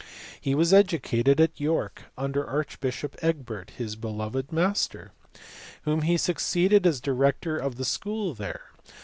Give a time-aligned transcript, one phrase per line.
[0.41, 5.11] He was educated at York under archbishop Egbert his "beloved master"
[5.83, 8.71] whom he succeeded as director of the school there.